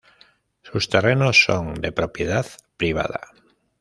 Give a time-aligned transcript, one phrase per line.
[0.63, 3.21] Sus terrenos son de propiedad privada.